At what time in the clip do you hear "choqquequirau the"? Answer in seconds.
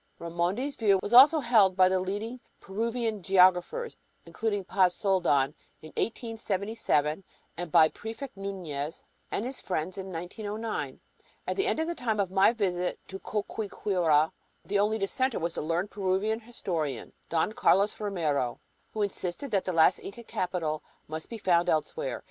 13.19-14.79